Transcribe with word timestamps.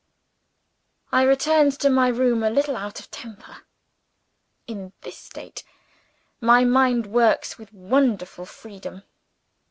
I 1.11 1.21
returned 1.21 1.73
to 1.73 1.87
my 1.91 2.07
room, 2.07 2.41
a 2.41 2.49
little 2.49 2.75
out 2.75 2.99
of 2.99 3.11
temper. 3.11 3.65
In 4.65 4.93
this 5.01 5.15
state 5.17 5.63
my 6.39 6.63
mind 6.63 7.05
works 7.05 7.59
with 7.59 7.71
wonderful 7.71 8.47
freedom. 8.47 9.03